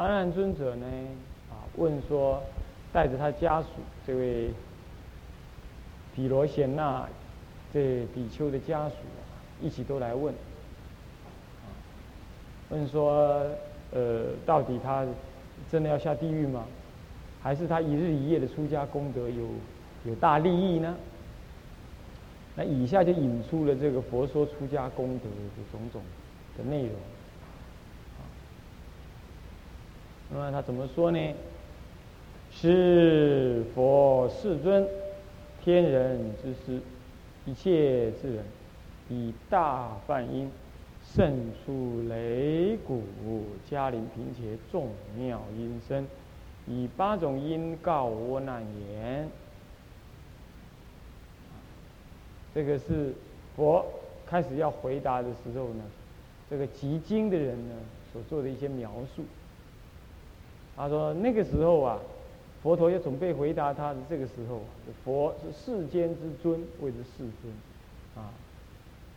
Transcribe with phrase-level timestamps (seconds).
[0.00, 0.86] 阿难尊者呢，
[1.50, 2.42] 啊，问说，
[2.90, 3.68] 带着他家属
[4.06, 4.48] 这位
[6.16, 7.06] 比罗贤那
[7.70, 8.94] 这比丘的家属
[9.60, 10.32] 一起都来问，
[12.70, 13.44] 问说，
[13.92, 15.04] 呃，到底他
[15.70, 16.64] 真的要下地狱吗？
[17.42, 19.46] 还是他一日一夜的出家功德有
[20.06, 20.96] 有大利益呢？
[22.56, 26.00] 那以下就引出了这个佛说出家功德的种种
[26.56, 26.94] 的内容。
[30.32, 31.34] 那么他怎么说呢？
[32.52, 34.86] 是佛世尊，
[35.62, 36.80] 天人之师，
[37.46, 38.44] 一切智人，
[39.08, 40.48] 以大梵音，
[41.04, 41.32] 胜
[41.64, 43.02] 出雷鼓，
[43.68, 46.06] 嘉陵频伽众妙音声，
[46.66, 49.28] 以八种音告我难言。
[52.54, 53.14] 这个是
[53.56, 53.84] 佛
[54.26, 55.84] 开始要回答的时候呢，
[56.48, 57.74] 这个集经的人呢
[58.12, 59.24] 所做的一些描述。
[60.82, 62.00] 他说：“那个时候啊，
[62.62, 64.62] 佛陀要准备回答他的这个时候，
[65.04, 67.52] 佛是世间之尊，谓之世尊，
[68.16, 68.32] 啊，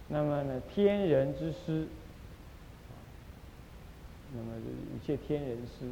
[0.10, 1.88] 那么呢，天人之师，
[4.34, 4.52] 那么
[4.94, 5.88] 一切天人师，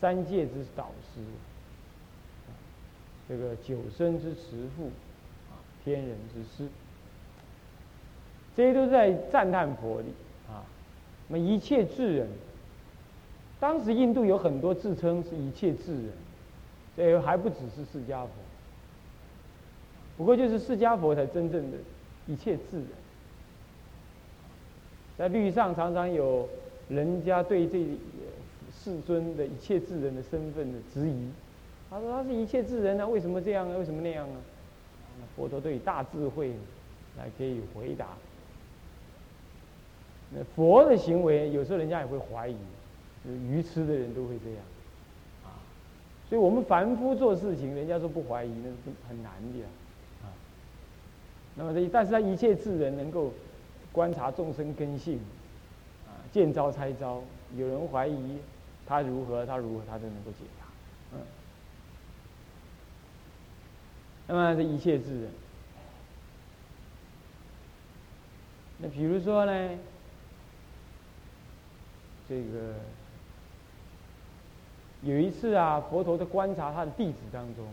[0.00, 1.20] 三界之导师，
[3.28, 4.90] 这个九生之慈父，
[5.52, 6.68] 啊，天人之师，
[8.56, 10.08] 这些都在赞叹佛的
[10.52, 10.66] 啊，
[11.28, 12.28] 那么一切智人。”
[13.64, 16.12] 当时印度有很多自称是一切智人，
[16.94, 18.28] 这还不只是释迦佛，
[20.18, 21.78] 不过就是释迦佛才真正的
[22.26, 22.88] 一切智人。
[25.16, 26.46] 在律上常常有
[26.90, 27.78] 人家对这
[28.70, 31.30] 世尊的一切智人的身份的质疑，
[31.88, 33.78] 他说他是一切智人啊，为什么这样啊？
[33.78, 34.36] 为什么那样啊？
[35.34, 36.52] 佛陀对大智慧
[37.16, 38.08] 来给予回答。
[40.34, 42.56] 那佛的行为有时候人家也会怀疑。
[43.26, 44.58] 愚痴的人都会这样，
[45.44, 45.56] 啊，
[46.28, 48.76] 所以我们凡夫做事情，人家说不怀疑，那是
[49.08, 49.64] 很难的，
[50.22, 50.28] 啊。
[51.54, 53.32] 那么这，但是他一切智人能够
[53.92, 55.18] 观察众生根性，
[56.06, 57.22] 啊，见招拆招，
[57.56, 58.36] 有人怀疑
[58.86, 60.66] 他如何，他如何，他都能够解答，
[61.14, 61.20] 嗯。
[64.26, 65.30] 那么这一切智人，
[68.80, 69.78] 那比如说呢，
[72.28, 72.74] 这个。
[75.04, 77.64] 有一次啊，佛陀在观察他的弟子当中，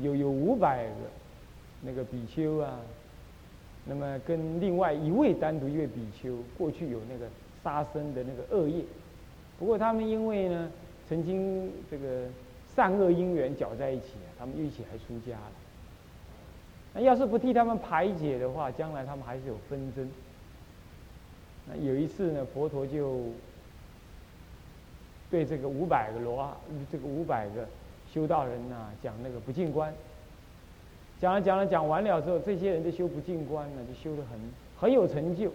[0.00, 0.92] 有有五百个
[1.80, 2.78] 那个比丘啊，
[3.84, 7.26] 那么跟另外一位单独一位比丘，过去有那个
[7.64, 8.84] 杀生的那个恶业，
[9.58, 10.70] 不过他们因为呢，
[11.08, 12.26] 曾经这个
[12.76, 15.52] 善恶因缘搅在一起啊，他们一起还出家了。
[16.94, 20.08] 那要是不替他们排解的话，将来他们还是有纷争。
[21.66, 23.24] 那有一次呢，佛陀就。
[25.32, 26.46] 对这个五百个罗，
[26.92, 27.66] 这个五百个
[28.12, 29.90] 修道人呐，讲那个不净观，
[31.18, 34.38] 讲了讲了讲完了之后，这些人就修不净观呢，就修得很
[34.78, 35.50] 很有成就，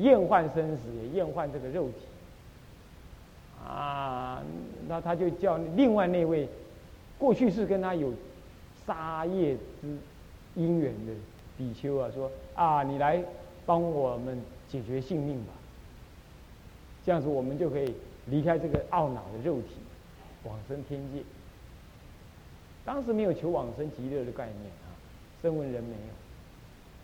[0.00, 1.94] 厌患生死，也厌患这个肉体，
[3.62, 4.42] 啊，
[4.88, 6.48] 那他就叫另外那位
[7.18, 8.10] 过去是跟他有
[8.86, 9.98] 杀业之
[10.54, 11.12] 因缘的
[11.58, 13.22] 比丘啊，说啊，你来
[13.66, 15.52] 帮我们解决性命吧，
[17.04, 17.94] 这样子我们就可以。
[18.26, 19.68] 离开这个懊恼的肉体，
[20.44, 21.22] 往生天界。
[22.84, 24.92] 当时没有求往生极乐的概念啊，
[25.42, 26.12] 声闻人没有。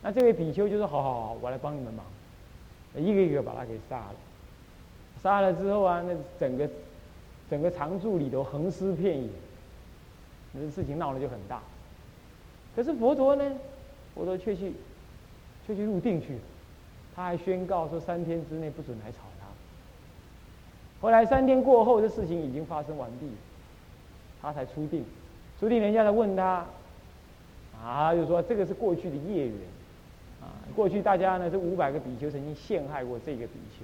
[0.03, 2.05] 那这位比丘就说：“好好好，我来帮你们忙。”
[2.95, 4.15] 一个一个把他给杀了。
[5.21, 6.69] 杀了之后啊，那整个
[7.49, 9.29] 整个常住里头横尸遍野，
[10.53, 11.61] 那事情闹得就很大。
[12.75, 13.43] 可是佛陀呢，
[14.13, 14.73] 佛陀却去
[15.65, 16.41] 却去入定去了。
[17.15, 19.19] 他还宣告说：三天之内不准来吵。
[21.01, 23.25] 后来三天过后，这事情已经发生完毕，
[24.39, 25.03] 他才出定。
[25.59, 26.63] 出定，人家来问他，
[27.83, 29.55] 啊，就说这个是过去的业缘，
[30.41, 33.83] 啊，过去大家呢这五百个比丘曾经陷害过这个比丘，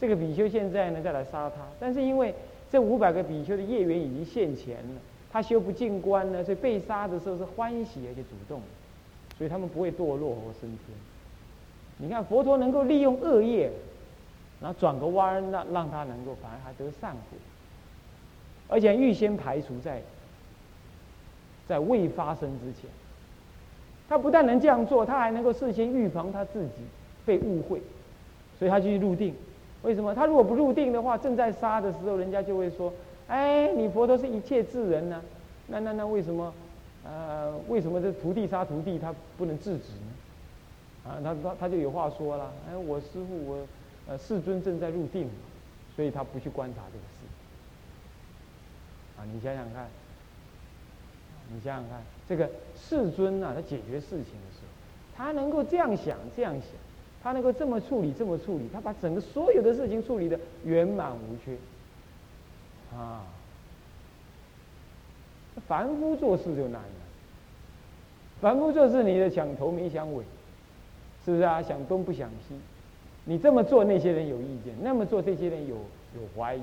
[0.00, 2.34] 这个比丘现在呢再来杀他，但是因为
[2.70, 5.00] 这五百个比丘的业缘已经现前了，
[5.30, 8.62] 他修不进关呢，所以被杀的时候是欢喜而且主动，
[9.36, 10.78] 所以他们不会堕落或升天。
[11.98, 13.70] 你看佛陀能够利用恶业。
[14.60, 17.38] 然后转个弯，让让他能够反而还得善果，
[18.68, 20.00] 而且预先排除在
[21.68, 22.88] 在未发生之前。
[24.08, 26.70] 他不但能这样做，他还能够事先预防他自己
[27.26, 27.82] 被误会，
[28.58, 29.34] 所以他就去入定。
[29.82, 30.14] 为什么？
[30.14, 32.92] 他如果不入定的话，正在杀的时候，人家就会说
[33.28, 35.20] ：“哎，你佛陀是一切智人呢，
[35.66, 36.54] 那那那为什么？
[37.04, 40.14] 呃，为什么这徒弟杀徒弟，他不能制止呢？”
[41.06, 43.58] 啊，他他他就有话说了：“哎，我师傅我。”
[44.08, 45.28] 呃，世尊正在入定，
[45.94, 47.26] 所以他不去观察这个事。
[49.18, 49.88] 啊，你想想看，
[51.52, 54.68] 你想想看，这个世尊啊，他解决事情的时候，
[55.16, 56.68] 他能够这样想，这样想，
[57.22, 61.56] 他能够这么处理，这么处理，他把整个所有的事情处理的圆满无缺，
[62.96, 63.24] 啊，
[65.66, 66.88] 凡夫做事就难了。
[68.40, 70.22] 凡夫做事，你的想头没想尾，
[71.24, 71.62] 是不是啊？
[71.62, 72.54] 想东不想西，
[73.28, 76.62] 你这么做，那些人有意见；那么做，这些人有有怀疑。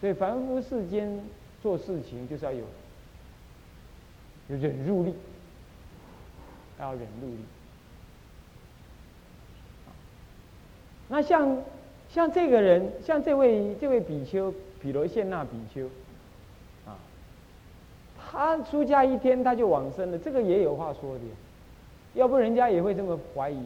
[0.00, 1.22] 所以凡夫世间
[1.62, 2.64] 做事情，就是要有
[4.48, 5.14] 有忍辱力，
[6.80, 7.38] 要忍辱力。
[11.08, 11.56] 那像
[12.10, 15.86] 像这个人，像这位这位比丘，比罗谢那比丘。
[16.84, 16.98] 啊
[18.18, 21.20] 他出家一天他就往生了，这个也有话说的，
[22.14, 23.62] 要不人家也会这么怀疑。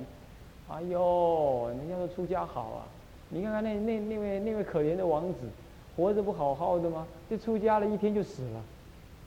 [0.69, 2.87] 哎呦，人家说出家好啊，
[3.29, 5.39] 你看看那那那位那位可怜的王子，
[5.97, 7.07] 活着不好好的吗？
[7.31, 8.65] 这出家了一天就死了，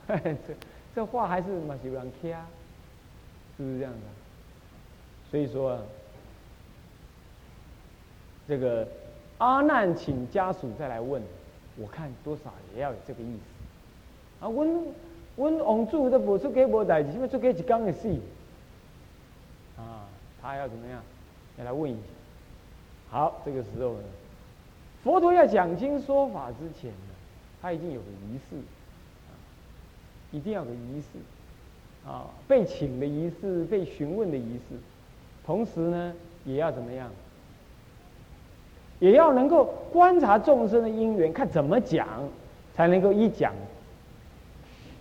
[0.47, 0.53] 这
[0.94, 2.31] 这话还是蛮喜欢听，
[3.57, 4.00] 是不是这样的？
[5.31, 5.80] 所以说，
[8.47, 8.88] 这个
[9.38, 11.21] 阿难请家属再来问，
[11.77, 14.86] 我看多少也要有这个意思啊，问。
[15.38, 18.13] 温王住都不出给无代志，什么出给一缸的事？
[19.77, 20.03] 啊，
[20.41, 21.01] 他要怎么样？
[21.59, 22.01] 要来问一下。
[23.11, 24.03] 好，这个时候呢，
[25.03, 27.13] 佛陀要讲经说法之前呢，
[27.61, 28.56] 他已经有个仪式，
[30.31, 34.75] 一定要有个仪式，啊，被请的仪式，被询问的仪式，
[35.45, 36.13] 同时呢，
[36.45, 37.11] 也要怎么样？
[39.00, 42.07] 也要能够观察众生的因缘，看怎么讲，
[42.75, 43.53] 才能够一讲。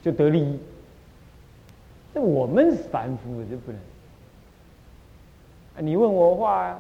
[0.00, 0.58] 就得利益，
[2.14, 3.80] 那我们凡夫就不能。
[5.80, 6.78] 你问我话，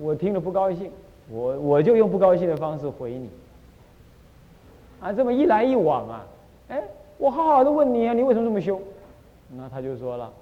[0.00, 0.90] 我听了不高兴，
[1.30, 3.30] 我我就用不高兴的方式回你。
[5.00, 6.26] 啊，这么一来一往啊，
[6.68, 6.82] 哎，
[7.18, 8.80] 我好好的问你啊，你为什么这么凶？
[9.50, 10.32] 那他就说了，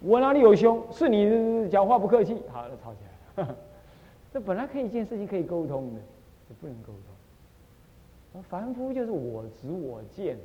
[0.00, 0.82] 我哪里有凶？
[0.92, 2.98] 是你讲话不客气，好了，吵起
[3.36, 3.54] 来了。
[4.32, 6.00] 这本来可以一件事情可以沟通的，
[6.48, 6.92] 就不能沟
[8.32, 8.42] 通。
[8.42, 10.36] 凡夫就是我执我见。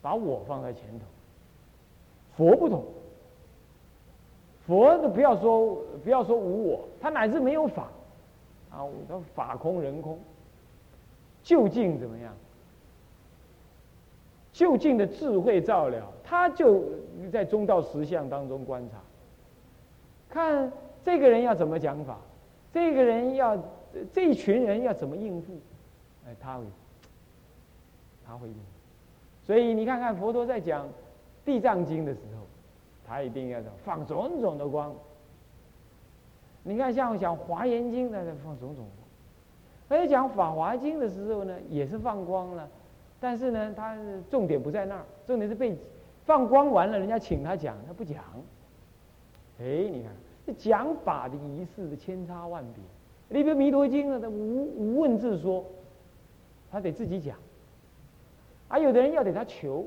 [0.00, 1.04] 把我放在前头，
[2.36, 2.82] 佛不同，
[4.66, 7.88] 佛的不要说不要说无我，他乃至没有法，
[8.70, 10.18] 啊，他法空人空，
[11.42, 12.32] 究竟怎么样？
[14.52, 16.84] 究竟的智慧照了，他就
[17.32, 18.98] 在中道实相当中观察，
[20.28, 20.70] 看
[21.02, 22.18] 这个人要怎么讲法，
[22.72, 23.56] 这个人要
[24.12, 25.54] 这一群人要怎么应付，
[26.26, 26.64] 哎，他会，
[28.26, 28.54] 他会应。
[29.44, 30.86] 所以你看看佛陀在讲
[31.44, 32.41] 《地藏经》的时候，
[33.12, 34.90] 他一定要放种种的光。
[36.62, 42.66] 你看像我讲《华严经》的放种种光，而讲《法华经》的时候呢，也是放光了，
[43.20, 43.98] 但是呢，他
[44.30, 45.76] 重点不在那儿，重点是被
[46.24, 48.24] 放光完了，人家请他讲，他不讲。
[49.60, 50.10] 哎，你看
[50.46, 52.82] 这讲法的仪式的千差万别。
[53.28, 55.62] 你比如《弥陀经》呢，他无无问自说，
[56.70, 57.36] 他得自己讲。
[58.68, 59.86] 啊，有的人要给他求，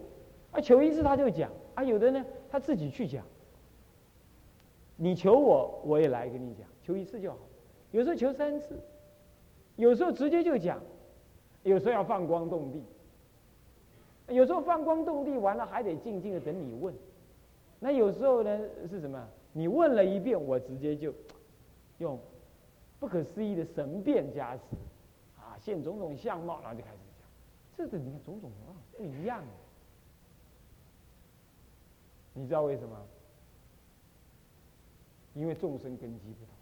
[0.55, 3.23] 啊，求一次他就讲，啊，有的呢他自己去讲。
[4.95, 7.37] 你求我，我也来跟你讲，求一次就好。
[7.91, 8.79] 有时候求三次，
[9.75, 10.81] 有时候直接就讲，
[11.63, 12.81] 有时候要放光动地，
[14.33, 16.93] 有时候放光动地完了还得静静的等你问。
[17.79, 18.57] 那有时候呢
[18.89, 19.27] 是什么？
[19.51, 21.13] 你问了一遍，我直接就
[21.97, 22.17] 用
[22.97, 24.61] 不可思议的神变加持，
[25.37, 27.27] 啊，现种种相貌，然后就开始讲。
[27.77, 29.43] 这个你看种种啊不一样，
[32.35, 32.95] 你知道为什么？
[35.33, 36.53] 因为众生根基不同。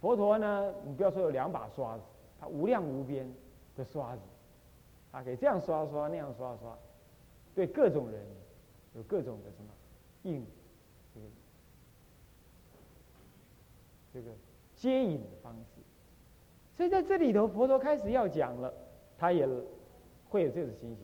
[0.00, 2.02] 佛陀呢，你不要说有两把刷子，
[2.38, 3.28] 他无量无边
[3.74, 4.22] 的刷子，
[5.10, 6.78] 他可以这样刷刷那样刷刷，
[7.54, 8.24] 对各种人
[8.94, 9.70] 有各种的什么
[10.22, 10.46] 应
[11.12, 11.26] 这个
[14.14, 14.30] 这个
[14.76, 15.80] 接引的方式。
[16.76, 18.72] 所以在这里头，佛陀开始要讲了。
[19.18, 19.48] 他也
[20.28, 20.98] 会有这种情形，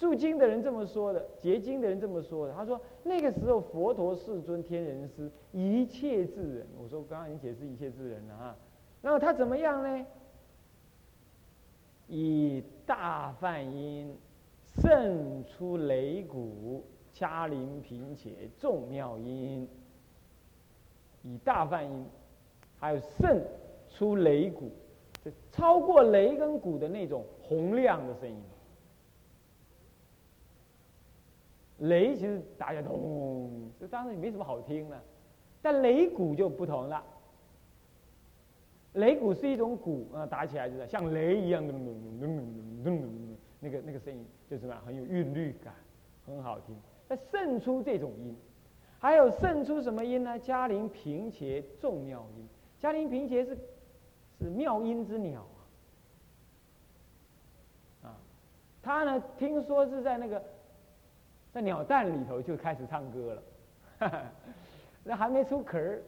[0.00, 2.54] 注经的人这么说的，结经的人这么说的。
[2.54, 8.56] 他说那个时候佛陀世尊天人师一切智人，我说刚刚已经解释一切智人了啊。
[9.02, 10.06] 那么他怎么样呢？
[12.08, 14.16] 以大梵音
[14.80, 19.68] 胜出擂鼓，掐铃频且众妙音。
[21.22, 22.06] 以大梵音，
[22.78, 23.38] 还有胜
[23.90, 24.70] 出擂鼓。
[25.52, 28.42] 超过雷跟鼓的那种洪亮的声音，
[31.80, 34.98] 雷其实大家咚，这当然也没什么好听的，
[35.60, 37.04] 但雷鼓就不同了。
[38.94, 45.72] 擂鼓是一种鼓啊，打起来就是像雷一样的咚咚咚咚咚咚，那个那个声音就是什么很有韵律感，
[46.26, 46.76] 很好听。
[47.08, 48.36] 那胜出这种音，
[48.98, 50.38] 还有胜出什么音呢？
[50.38, 52.48] 嘉陵平茄众妙音。
[52.78, 53.56] 嘉陵平茄是
[54.38, 55.46] 是妙音之鸟，
[58.02, 58.16] 啊，
[58.82, 60.42] 他呢听说是在那个
[61.52, 63.42] 在鸟蛋里头就开始唱歌了，
[65.02, 65.98] 那还没出壳，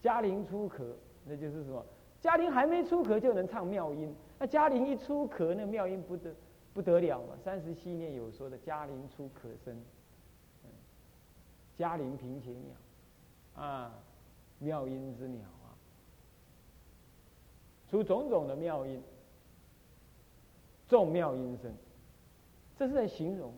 [0.00, 1.84] 嘉陵出壳，那就是什么？
[2.20, 6.34] 嘉陵还没出壳就能唱妙音，那嘉陵一出壳，那妙音不得
[6.74, 7.34] 不得了嘛。
[7.42, 9.80] 三十七念有说的嘉陵出壳声，
[11.78, 13.92] 嘉陵平前鸟，啊，
[14.58, 15.72] 妙音之鸟啊，
[17.90, 19.02] 出种种的妙音，
[20.88, 21.72] 众妙音声，
[22.78, 23.54] 这是在形容。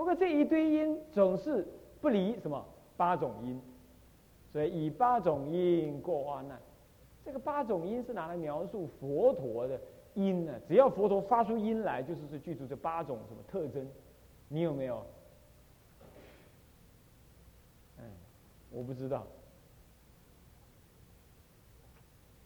[0.00, 1.62] 不过这一堆音总是
[2.00, 2.66] 不离什么
[2.96, 3.60] 八种音，
[4.50, 6.58] 所以以八种音过万难。
[7.22, 9.78] 这个八种音是拿来描述佛陀的
[10.14, 10.58] 音呢？
[10.66, 13.86] 只要佛陀发出音来，就是是具足这八种什么特征？
[14.48, 15.04] 你有没有？
[17.98, 18.04] 嗯，
[18.70, 19.26] 我不知道。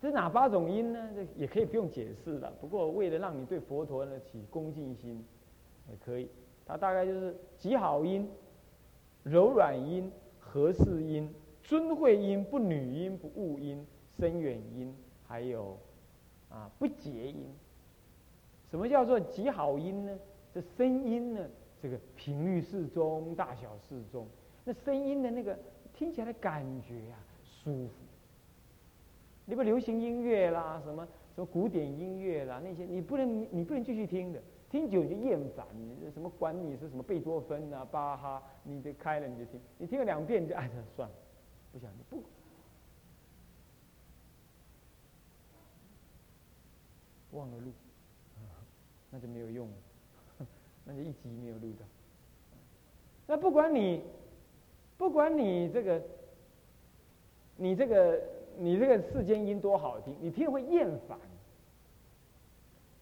[0.02, 1.08] 这哪八种音呢？
[1.14, 2.52] 这也可以不用解释了。
[2.60, 5.24] 不过为了让你对佛陀呢起恭敬心，
[5.88, 6.28] 也可以。
[6.66, 8.28] 它大概就是极好音、
[9.22, 13.86] 柔软音、和适音、尊慧音、不女音、不物音。
[14.16, 14.94] 深远音，
[15.26, 15.76] 还有
[16.48, 17.52] 啊不结音。
[18.70, 20.16] 什么叫做极好音呢？
[20.52, 21.44] 这声音呢，
[21.82, 24.24] 这个频率适中，大小适中。
[24.62, 25.58] 那声音的那个
[25.92, 27.94] 听起来的感觉啊，舒服。
[29.46, 31.04] 你不流行音乐啦，什么
[31.34, 34.40] 什么古典音乐啦，那些你不能你不能继续听的，
[34.74, 35.64] 听久你就厌烦。
[35.72, 41.14] 你什么管你是什么贝多芬啊、巴哈，你就开了你就听，你听了两遍你就哎算了，
[41.70, 42.24] 不想不。
[47.30, 47.70] 忘了录，
[49.10, 49.74] 那就没有用了，
[50.84, 51.86] 那就一集没有录到。
[53.28, 54.02] 那不管你，
[54.98, 56.02] 不管你这个，
[57.56, 58.20] 你这个，
[58.58, 61.16] 你这个世间音多好听，你听会厌烦。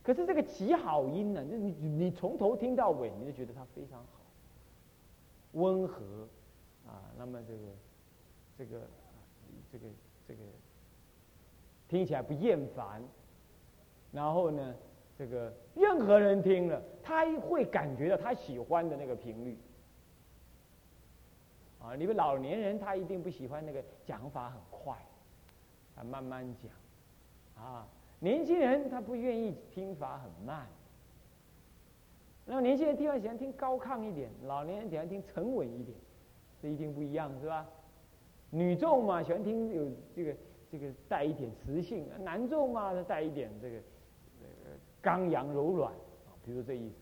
[0.02, 4.20] 可是这个极好音呢，你你你从头听到尾，你就觉得它非常好，
[5.52, 6.28] 温和，
[6.86, 7.60] 啊，那么这个，
[8.58, 8.80] 这个，
[9.72, 9.86] 这个
[10.26, 10.40] 这个，
[11.88, 13.02] 听起来不厌烦。
[14.10, 14.74] 然后呢，
[15.16, 19.56] 这个任何人听了，他会感觉到他喜欢的那个频率。
[21.80, 24.94] 啊，你们老年人他一定不喜欢那个讲法很快，
[25.96, 27.88] 啊，慢慢讲，啊，
[28.22, 30.64] 年轻人他不愿意听法很慢。
[32.44, 35.98] 那么年轻人听话喜欢听高亢一点，老年人喜欢听沉稳一点，
[36.62, 37.68] 这一定不一样，是吧？
[38.50, 40.36] 女众嘛喜欢听有这个
[40.70, 43.76] 这个带一点磁性，男众嘛带一点这个
[44.40, 44.70] 呃。
[45.00, 46.94] 刚阳柔软啊，比如这意思，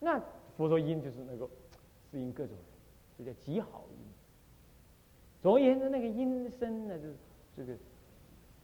[0.00, 0.20] 那
[0.54, 1.48] 佛说音就是那个
[2.10, 3.96] 适应各种人，这叫极好音。
[5.40, 7.14] 总而言之，那个音声呢，就是
[7.56, 7.72] 这个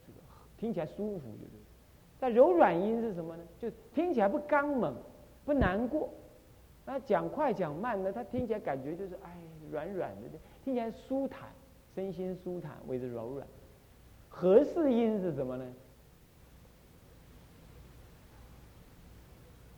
[0.06, 0.18] 这个
[0.58, 1.63] 听起来舒服，就是。
[2.24, 3.42] 那柔软音是什么呢？
[3.60, 4.94] 就听起来不刚猛，
[5.44, 6.08] 不难过。
[6.86, 9.30] 那讲快讲慢呢，它听起来感觉就是哎
[9.70, 10.30] 软软的，
[10.64, 11.50] 听起来舒坦，
[11.94, 13.46] 身心舒坦，为之柔软。
[14.30, 15.66] 合适音是什么呢？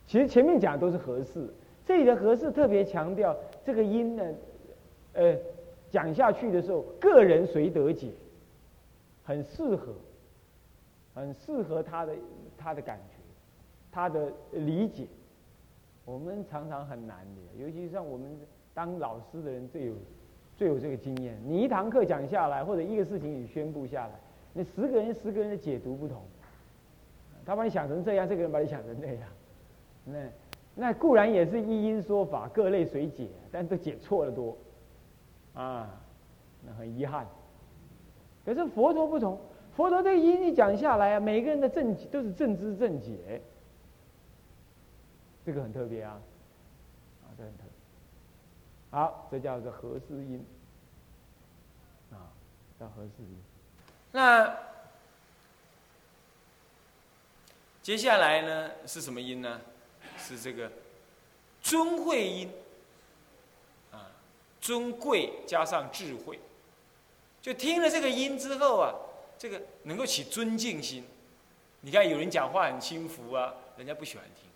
[0.06, 1.52] 其实前面讲都是合适，
[1.84, 4.24] 这里的合适特别强调这个音呢，
[5.14, 5.36] 呃，
[5.90, 8.12] 讲下去的时候，个人随得解，
[9.24, 9.92] 很适合，
[11.12, 12.14] 很适合他的
[12.66, 13.14] 他的感觉，
[13.92, 15.06] 他的理解。
[16.04, 18.36] 我们常常很难的，尤其像我们
[18.74, 19.94] 当老师的人最有
[20.56, 21.40] 最有这个经验。
[21.44, 24.14] 你一堂课讲下来，或者一个事情你宣布下来，
[24.52, 26.20] 你十个人十个人的解读不同，
[27.44, 29.28] 他把你想成这样，这个人把你想成那样。
[30.04, 30.28] 那
[30.74, 34.56] 那固然也是一因说法，各类随解，但都解错了多，
[35.54, 36.02] 啊，
[36.64, 37.28] 那很遗憾。
[38.44, 39.38] 可是佛陀不同，
[39.76, 43.42] 佛陀这个音一讲下来啊，每个人的正都是正知正解，
[45.44, 46.18] 这个很特别啊，
[47.22, 47.64] 啊，这很特。
[48.90, 50.42] 好，这叫做合适音，
[52.10, 52.32] 啊，
[52.80, 53.36] 叫合适音。
[54.12, 54.56] 那
[57.82, 59.60] 接下来呢是什么音呢？
[60.16, 60.72] 是这个
[61.60, 62.50] 尊慧音
[63.92, 64.08] 啊，
[64.58, 66.40] 尊贵加上智慧，
[67.42, 68.94] 就听了这个音之后啊，
[69.38, 71.04] 这个能够起尊敬心。
[71.80, 74.50] 你看有人讲话很轻浮啊，人家不喜欢听。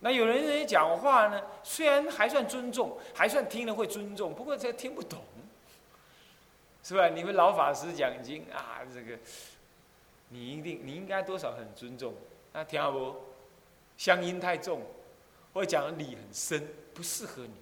[0.00, 5.22] 那有人人讲话呢，虽然还算尊重，还算听了会尊重，不过这听不懂，
[6.82, 7.08] 是吧？
[7.08, 9.18] 你们老法师讲经啊，这个
[10.28, 12.14] 你一定你应该多少很尊重。
[12.52, 13.16] 那听好不？
[13.96, 14.82] 乡音太重，
[15.54, 17.54] 或者讲理很深，不适合你，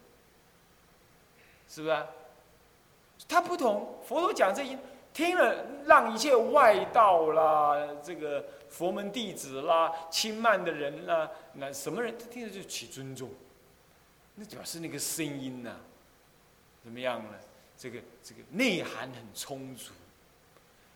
[1.68, 1.96] 是不是？
[3.28, 4.76] 他不同，佛陀讲这些，
[5.14, 13.30] 听了让一切外道啦，这个佛门弟子啦，轻慢的人啦，那什么人，他听着就起尊重。
[14.34, 15.76] 那主要是那个声音呐，
[16.82, 17.30] 怎么样呢？
[17.78, 19.92] 这个这个内涵很充足。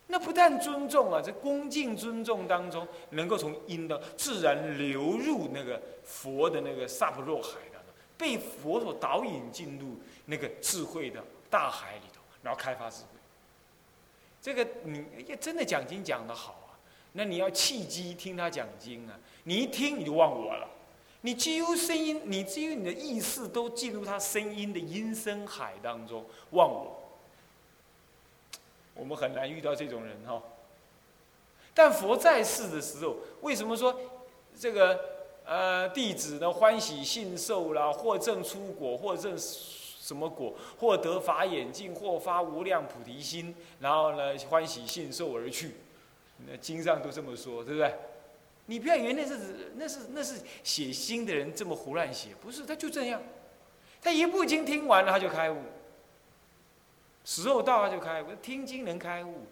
[0.09, 13.18] 那不但尊重啊，在恭敬尊重当中，能够从音的自然流入那个佛的那个萨婆若海当中，被佛所导引进入那个智慧的大海里头，然后开发智慧。
[14.41, 16.79] 这个你也真的讲经讲得好啊，
[17.13, 20.69] 那你要契机听他讲经啊，你一听你就忘我了，
[21.23, 27.03] 你几乎声音，你几乎你的意识都进入他声音的音声海当中，忘我。
[28.95, 30.43] 我们很难遇到这种人哈，
[31.75, 33.97] 但佛在世的时候，为什么说
[34.59, 35.01] 这个
[35.45, 39.37] 呃弟子呢欢喜信受啦，或证出果，或证
[40.09, 45.75] 什么果，或得法眼净，或发无量菩提心，然后呢欢喜信受而去？
[46.47, 47.95] 那经上都这么说，对不对？
[48.65, 49.39] 你不要以为那是
[49.75, 53.23] 那是那是写经的人这么胡乱写，不是，他就这样，
[54.01, 55.59] 他一部经听完了，他就开悟。
[57.23, 59.43] 时候到他就开悟，听经能开悟，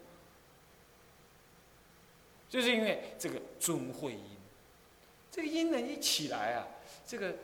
[2.49, 4.37] 就是因为这个尊慧音，
[5.29, 6.65] 这个音呢一起来啊，
[7.05, 7.35] 这个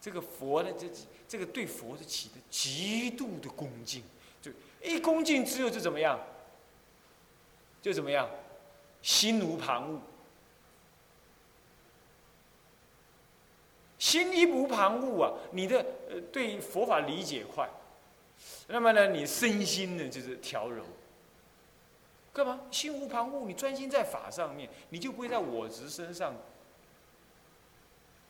[0.00, 0.86] 这个佛的这
[1.28, 4.02] 这个对佛的起的极度的恭敬，
[4.40, 4.50] 就
[4.82, 6.18] 一恭敬之后就怎么样？
[7.82, 8.28] 就怎么样？
[9.02, 9.98] 心无旁骛，
[13.98, 17.68] 心一无旁骛啊，你的呃对佛法理解快。
[18.66, 20.84] 那么呢，你身心呢就是调柔，
[22.32, 22.60] 干嘛？
[22.70, 26.34] 心无旁骛，你专心在法上面，你就不会在我执身上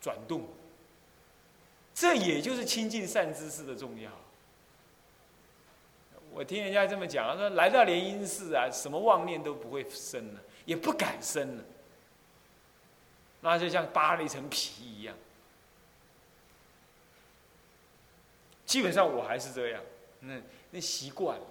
[0.00, 0.46] 转动。
[1.98, 4.08] 这也就是亲近善知识的重要。
[6.30, 11.64] 我听人家这么讲，他说来到莲因寺啊，什么妄念都不会生了，也不敢生了，
[13.40, 15.16] 那就像扒了一层皮一样。
[18.64, 19.82] 基本上我还是这样。
[20.20, 21.46] 那那习惯了，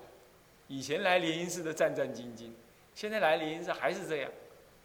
[0.69, 2.51] 以前来莲音寺都战战兢兢，
[2.95, 4.31] 现在来莲音寺还是这样，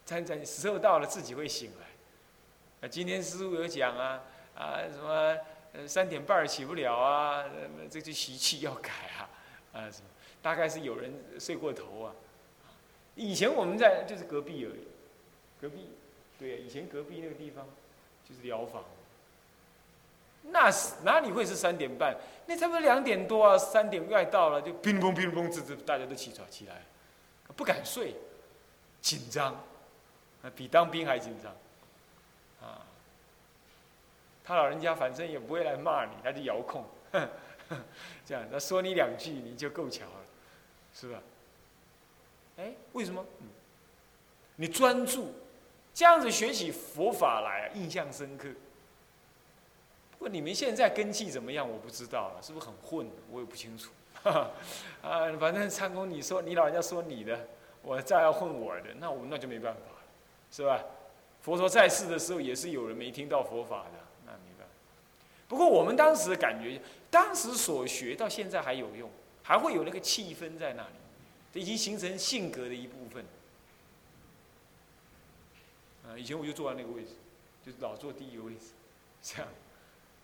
[0.04, 2.88] 战战时候到了自己会醒来。
[2.88, 4.20] 啊，今天师傅有讲啊
[4.56, 5.36] 啊什么
[5.72, 7.44] 呃三点半起不了啊，
[7.90, 9.28] 这就习气要改啊
[9.72, 10.08] 啊什么，
[10.40, 12.14] 大概是有人睡过头啊。
[13.14, 14.86] 以前我们在就是隔壁而已，
[15.60, 15.90] 隔壁，
[16.38, 17.66] 对，以前隔壁那个地方
[18.28, 18.84] 就是疗房。
[20.44, 22.16] 那是哪里会是三点半？
[22.46, 26.82] 那差不多两点多啊，三点快到了，就乒乓乒乓吱吱，大家都起床起来，
[27.54, 28.16] 不敢睡，
[29.00, 29.54] 紧张，
[30.42, 31.54] 啊，比当兵还紧张，
[34.44, 36.84] 他老人家反正也不会来骂你，他就遥控，
[38.24, 40.24] 这样他说你两句你就够巧了，
[40.94, 41.22] 是吧？
[42.58, 43.24] 哎，为什么？
[43.40, 43.48] 嗯
[44.56, 45.32] 你专注，
[45.94, 48.48] 这样子学起佛法来，印象深刻。
[50.12, 51.68] 不过你们现在根气怎么样？
[51.68, 53.10] 我不知道了，是不是很混？
[53.30, 53.90] 我也不清楚。
[54.22, 57.48] 啊，反正参公你说你老人家说你的，
[57.82, 59.98] 我再要混我的，那我那就没办法了，
[60.50, 60.84] 是吧？
[61.40, 63.98] 佛陀在世的时候也是有人没听到佛法的，
[65.52, 69.10] 不过我们当时的感觉，当时所学到现在还有用，
[69.42, 70.94] 还会有那个气氛在那里，
[71.52, 73.22] 这已经形成性格的一部分。
[76.06, 77.10] 啊，以前我就坐在那个位置，
[77.66, 78.68] 就老坐第一个位置，
[79.22, 79.46] 这样。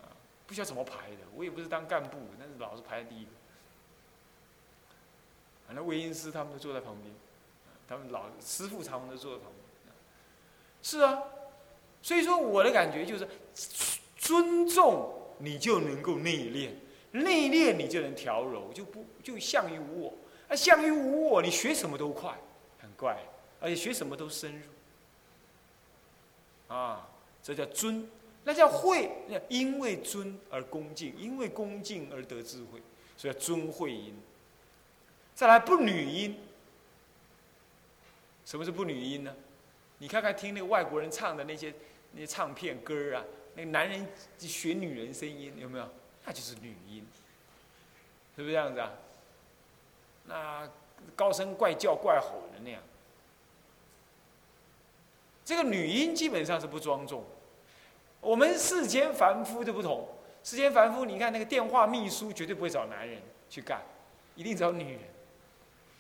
[0.01, 0.09] 啊
[0.47, 3.31] 不晓得怎么排的，我也不是当干部，但是老是排在第一个。
[5.67, 7.15] 反正魏因师他们都坐在旁边，
[7.87, 9.95] 他们老师傅他们都坐在旁边。
[10.83, 11.23] 是啊，
[12.01, 13.29] 所以说我的感觉就是，
[14.17, 16.75] 尊重你就能够内练，
[17.13, 20.15] 内练你就能调柔，就不就向于无我。
[20.49, 22.37] 啊，相于无我，你学什么都快，
[22.81, 23.19] 很怪，
[23.61, 24.63] 而且学什么都深入。
[26.75, 27.09] 啊，
[27.43, 28.09] 这叫尊。
[28.45, 29.11] 那叫慧，
[29.49, 32.81] 因为尊而恭敬，因为恭敬而得智慧，
[33.17, 34.15] 所以叫尊慧音。
[35.35, 36.37] 再来不女音，
[38.47, 39.35] 什么是不女音呢？
[39.99, 41.75] 你看看听那个外国人唱的那些
[42.13, 43.25] 那些唱片歌啊，
[43.59, 44.07] 那个男人
[44.39, 45.89] 学女人声音有没有？
[46.25, 47.05] 那就是女音，
[48.37, 48.93] 是不是这样子啊？
[50.27, 50.71] 那
[51.17, 52.81] 高声怪叫怪吼的那样，
[55.45, 57.25] 这个女音基本上是不庄重。
[58.21, 60.07] 我们世间凡夫就不同，
[60.45, 63.83] 世间凡夫，你看那个电话秘书绝对不会找男人去干，
[64.37, 65.01] 一定找女人。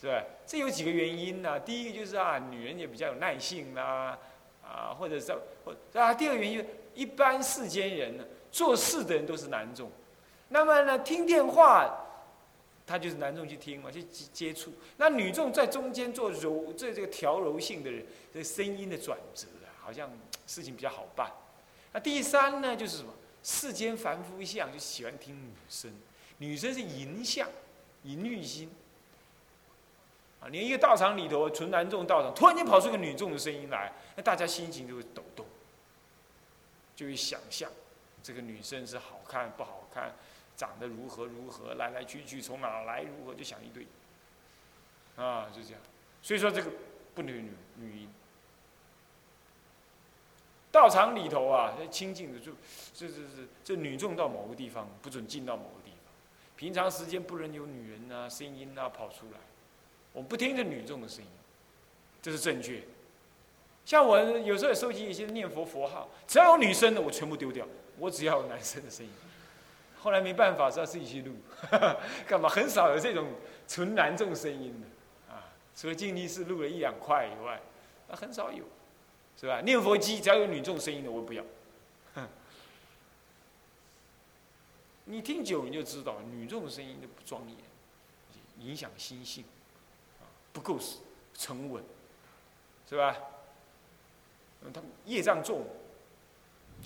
[0.00, 0.22] 是吧？
[0.46, 1.58] 这有几个原因呢？
[1.58, 4.16] 第一个就是啊，女人也比较有耐性啦，
[4.62, 6.64] 啊，或者是或啊，第二个原因，
[6.98, 9.88] 一般世间人呢，做事的人都是男众，
[10.48, 11.96] 那么呢，听电话，
[12.84, 14.72] 他就是男众去听嘛，去接接触。
[14.96, 20.10] 那女众在中间做柔，这这个调柔性的人，这声音的转折啊，好像
[20.48, 21.30] 事情比较好办。
[21.92, 23.12] 那第三呢，就是什么？
[23.44, 25.92] 世间凡夫相就喜欢听女声，
[26.38, 27.48] 女生是淫相，
[28.02, 28.68] 淫欲心。
[30.40, 35.46] 啊，连一个道场里头，纯男众道场，突然间跑出个女众的声音来，那大家心情就会抖动，
[36.98, 37.70] 就会想象
[38.24, 40.12] 这个女生是好看不好看，
[40.56, 43.86] 长得如何如何，来来去去从哪来，如何就想一堆，
[45.14, 45.80] 啊，就这样。
[46.20, 46.68] 所以说这个
[47.14, 48.08] 不能女女音。
[50.72, 52.50] 道场里头啊，清净的就，
[52.92, 56.12] 是是是这女众到某个地方不准进到某个地方，
[56.56, 59.38] 平常时间不能有女人啊声音啊跑出来。
[60.12, 61.30] 我不听这女众的声音，
[62.20, 62.82] 这是正确。
[63.88, 69.10] 像我有时候也收集一些念佛佛号，只要有女生的，我全部丢掉，我只要有男生的声音。
[69.98, 71.34] 后来没办法，是要自己去录，
[72.28, 72.50] 干嘛？
[72.50, 73.26] 很少有这种
[73.66, 75.42] 纯男众声音的啊，
[75.74, 77.58] 除了净力士录了一两块以外，
[78.08, 78.62] 那很少有，
[79.40, 79.62] 是吧？
[79.62, 81.42] 念佛机只要有女众声音的，我不要。
[85.06, 89.46] 你听久你就知道，女众的声音就不庄严，影响心性。
[90.52, 90.78] 不够
[91.32, 91.82] 沉稳，
[92.86, 93.16] 是吧？
[94.72, 95.64] 他业障重，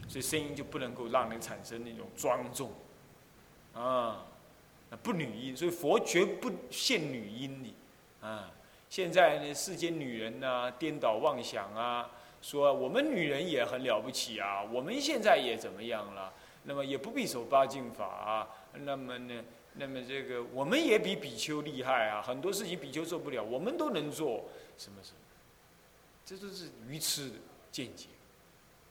[0.08, 2.70] 所以声音就不能够让人产生那种庄重
[3.74, 4.26] 啊。
[4.90, 7.74] 那不女音，所以佛绝不限女音里
[8.20, 8.50] 啊。
[8.90, 12.11] 现在呢，世间女人呢，颠倒妄想啊，
[12.42, 16.32] 说我们女人也很了不起啊，我们现在也怎么样了？
[16.64, 18.48] 那么也不必守八敬法啊。
[18.74, 19.42] 那么呢？
[19.74, 24.44] 那么这个我们也比比丘厉害啊，很多事情比丘做不了，我们都能做，
[24.76, 25.18] 什么什么，
[26.26, 27.37] 这都是愚痴的
[27.72, 28.06] 见解，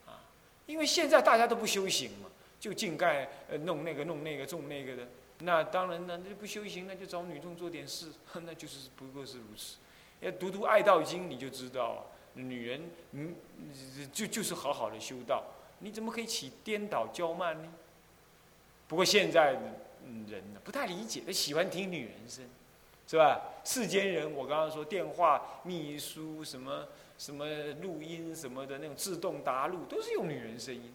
[0.05, 0.19] 啊，
[0.65, 3.29] 因为现在大家都不修行嘛，就净盖
[3.63, 5.07] 弄那个弄那个种那个的，
[5.39, 8.11] 那当然呢，那不修行，那就找女众做点事，
[8.43, 9.77] 那就是不过是如此。
[10.19, 13.35] 要读读《爱道经》，你就知道，女人嗯
[14.11, 15.43] 就就是好好的修道，
[15.79, 17.71] 你怎么可以起颠倒娇慢呢？
[18.87, 19.57] 不过现在。
[20.27, 22.43] 人呢不太理解，他喜欢听女人声，
[23.07, 23.39] 是吧？
[23.63, 26.87] 世间人，我刚刚说电话、秘书什么
[27.21, 27.45] 什么
[27.83, 30.91] 录音什么的那种自动答录，都是用女人声音，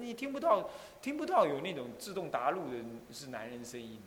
[0.00, 0.68] 你听不到，
[1.00, 4.02] 听不到有那种自动答录的是男人声音，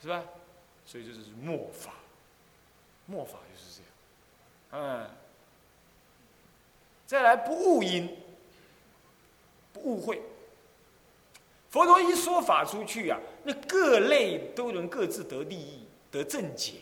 [0.00, 0.24] 是吧？
[0.86, 1.92] 所以这就是末法，
[3.04, 3.82] 末法就是
[4.72, 5.10] 这样，嗯。
[7.04, 8.16] 再来不误音，
[9.74, 10.22] 不误会。
[11.68, 16.78] 佛陀一说法出去啊，那各类都能各自得利益、得正解，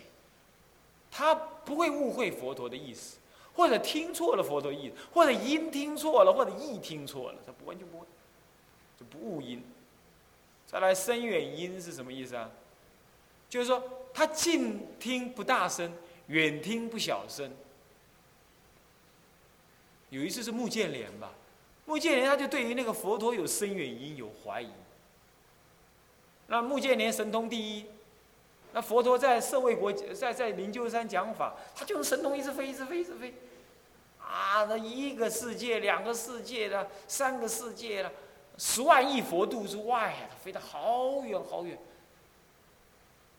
[1.10, 3.18] 他不会误会佛陀的意思，
[3.54, 8.06] 或者听错了佛陀意思，或者音听错了，或者意听错了，他不完全不会，
[8.98, 9.62] 就不误音。
[10.66, 12.50] 再来，声远音是什么意思啊？
[13.48, 15.92] 就是说他近听不大声，
[16.26, 17.50] 远听不小声。
[20.10, 21.32] 有一次是目犍连吧，
[21.86, 24.70] 目犍连他就对于那个佛陀有声远音有怀疑。
[26.46, 27.86] 那目犍连神通第一，
[28.74, 33.32] 那佛陀在舍卫国在在灵鹫山讲法，他就是神通一直飞，一直飞，一直飞，
[34.20, 38.10] 啊，那一个世界、两个世界的、三个世界了，
[38.58, 41.78] 十万亿佛度之外，他飞得好远好远，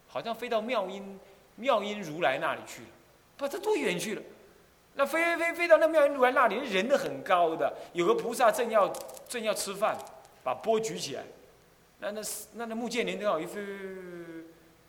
[0.07, 1.19] 好像飞到妙音
[1.57, 2.87] 妙音如来那里去了，
[3.35, 4.21] 不，他多远去了？
[4.93, 8.87] 那飞飞飞飞到那妙音如来那里，人都很高的，有个菩萨正要
[9.27, 9.97] 正要吃饭，
[10.45, 11.23] 把钵举起来。
[11.99, 12.21] 那那
[12.53, 13.61] 那那木剑连正好一飞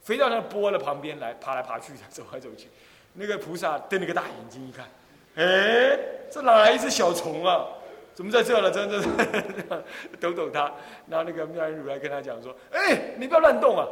[0.07, 2.69] 飞到那波的旁边来，爬来爬去的，走来走去。
[3.15, 4.87] 那个菩萨瞪了个大眼睛一看，
[5.35, 5.99] 哎，
[6.31, 7.67] 这哪来一只小虫啊？
[8.15, 8.71] 怎么在这了？
[8.71, 9.09] 真的是
[10.21, 10.73] 抖抖他。
[11.09, 13.85] 然后那个妙音如来跟他讲说：“哎，你不要乱动啊！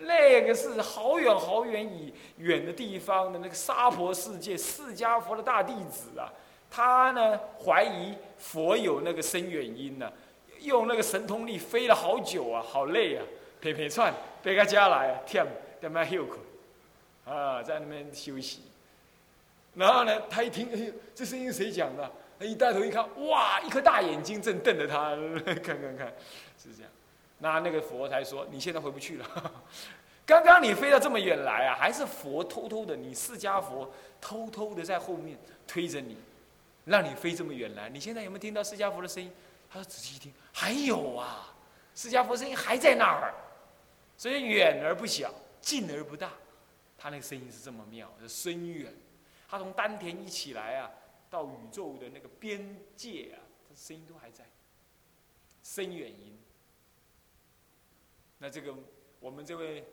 [0.00, 6.32] 那个是好远好远以远的地方的那个沙婆世界释迦佛的大弟子啊，
[6.68, 10.10] 他呢怀疑佛有那个深远音呢。”
[10.62, 13.24] 用那个神通力飞了好久啊，好累啊，
[13.64, 15.42] 撇撇窜，飞到家来，天，
[15.80, 16.38] 在那休困，
[17.24, 18.60] 啊，在那边休息。
[19.74, 22.12] 然后呢，他一听，哎呦，这声音谁讲的？
[22.38, 25.16] 他一抬头一看，哇，一颗大眼睛正瞪着他，
[25.64, 26.12] 看看看，
[26.62, 26.92] 是这样。
[27.38, 29.52] 那那个佛才说，你现在回不去了。
[30.26, 36.18] 刚刚你飞到这么远来啊，还是佛偷偷的，你释迦佛偷偷的在后面推着你，
[36.84, 37.88] 让你飞这么远来。
[37.88, 39.32] 你现在有没有听到释迦佛的声音？
[39.72, 41.50] 他说：“仔细一听，还有啊，
[41.94, 43.32] 释迦佛声音还在那儿，
[44.16, 46.32] 所以远而不小，近而不大，
[46.96, 48.92] 他那个声音是这么妙，是深远。
[49.48, 50.90] 他从丹田一起来啊，
[51.30, 54.44] 到宇宙的那个边界啊，他声音都还在。
[55.62, 56.38] 深远音。
[58.38, 58.74] 那这个
[59.20, 59.84] 我们这位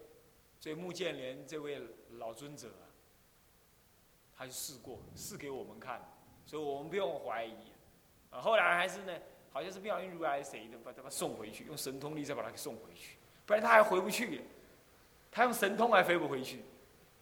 [0.59, 1.81] 这木建连这位
[2.11, 2.85] 老尊者啊，
[4.35, 6.01] 他就试过，试给我们看，
[6.45, 7.55] 所以我们不用怀疑。
[8.29, 9.13] 啊，后来还是呢，
[9.51, 14.41] 好像是妙音如来谁的，把他把送回去，用神通力再把他给送回去，不然他还回不去。
[15.31, 16.59] 他用神通还飞不回去，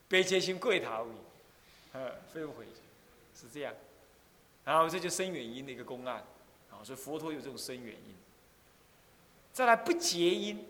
[0.07, 1.09] 悲切心跪塔里，
[1.93, 2.71] 呃，飞不回去，
[3.39, 3.71] 是这样。
[4.65, 6.15] 然后这就深远音的一个公案，
[6.71, 8.15] 啊，所以佛陀有这种深远音。
[9.53, 10.65] 再来不结音，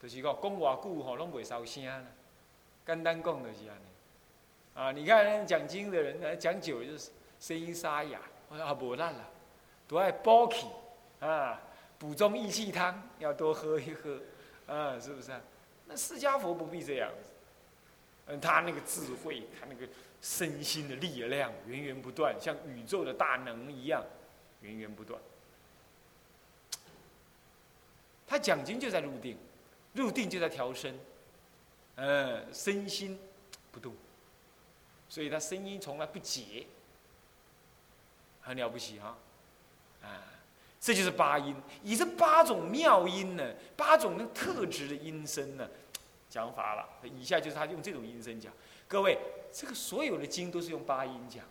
[0.00, 2.04] 就是讲讲偌久吼，拢袂烧声啦。
[2.86, 4.80] 简单讲就是安尼。
[4.80, 9.24] 啊，你看讲经的人，讲久就是声音沙哑，我说啊，无难啦，
[9.88, 10.68] 都爱补气
[11.18, 11.60] 啊，
[11.98, 14.20] 补中益气汤要多喝一喝，
[14.66, 15.40] 啊，是不是啊？
[15.86, 17.10] 那释迦佛不必这样，
[18.26, 19.88] 嗯，他那个智慧，他那个
[20.20, 24.04] 身心的力量源源不断，像宇宙的大能一样，
[24.62, 25.20] 源源不断。
[28.26, 29.38] 他讲经就在入定，
[29.92, 30.98] 入定就在调身，
[31.94, 33.16] 嗯，身心
[33.70, 33.94] 不动，
[35.08, 36.66] 所以他声音从来不结，
[38.42, 39.18] 很了不起哈，啊，
[40.86, 43.42] 这就是八音，以这八种妙音呢，
[43.76, 45.68] 八种那特质的音声呢，
[46.30, 46.88] 讲法了。
[47.02, 48.52] 以下就是他用这种音声讲，
[48.86, 49.18] 各位，
[49.50, 51.42] 这个所有的经都是用八音讲。